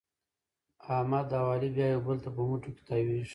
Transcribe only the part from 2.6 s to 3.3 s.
کې تاوېږي.